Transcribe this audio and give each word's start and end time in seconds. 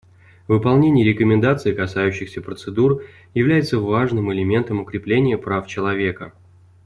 Выполнение 0.47 1.05
рекомендаций, 1.05 1.73
касающихся 1.75 2.41
процедур, 2.41 3.03
является 3.35 3.77
важным 3.77 4.33
элементом 4.33 4.79
укрепления 4.79 5.37
прав 5.37 5.67
человека. 5.67 6.33